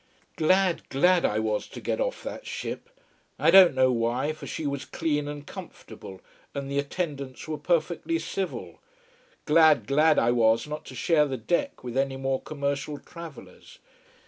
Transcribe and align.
Glad, 0.35 0.89
glad 0.89 1.25
I 1.25 1.37
was 1.37 1.67
to 1.67 1.79
get 1.79 2.01
off 2.01 2.23
that 2.23 2.47
ship: 2.47 2.89
I 3.37 3.51
don't 3.51 3.75
know 3.75 3.91
why, 3.91 4.33
for 4.33 4.47
she 4.47 4.65
was 4.65 4.83
clean 4.83 5.27
and 5.27 5.45
comfortable 5.45 6.21
and 6.55 6.71
the 6.71 6.79
attendants 6.79 7.47
were 7.47 7.59
perfectly 7.59 8.17
civil. 8.17 8.81
Glad, 9.45 9.85
glad 9.85 10.17
I 10.17 10.31
was 10.31 10.65
not 10.65 10.85
to 10.85 10.95
share 10.95 11.27
the 11.27 11.37
deck 11.37 11.83
with 11.83 11.95
any 11.95 12.17
more 12.17 12.41
commercial 12.41 12.97
travellers. 12.97 13.77